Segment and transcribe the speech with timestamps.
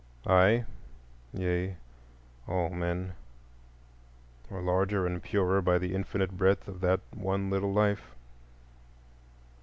[0.25, 1.77] I—yea,
[2.47, 3.13] all men—are
[4.63, 8.15] larger and purer by the infinite breadth of that one little life.